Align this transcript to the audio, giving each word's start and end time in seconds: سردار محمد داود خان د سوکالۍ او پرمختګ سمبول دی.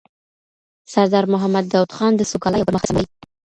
سردار 0.93 1.25
محمد 1.33 1.65
داود 1.73 1.91
خان 1.97 2.13
د 2.15 2.21
سوکالۍ 2.31 2.59
او 2.61 2.67
پرمختګ 2.67 2.87
سمبول 2.89 3.05
دی. 3.09 3.15